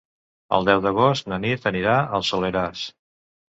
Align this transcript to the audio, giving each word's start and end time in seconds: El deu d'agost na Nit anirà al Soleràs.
El 0.57 0.65
deu 0.69 0.81
d'agost 0.85 1.29
na 1.35 1.39
Nit 1.45 1.69
anirà 1.73 1.99
al 2.19 2.27
Soleràs. 2.33 2.85